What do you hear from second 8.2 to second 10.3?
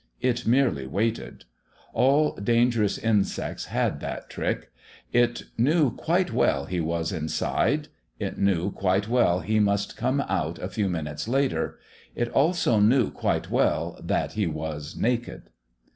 knew quite well he must come